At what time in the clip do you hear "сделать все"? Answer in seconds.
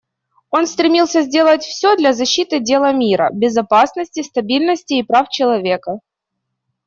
1.21-1.95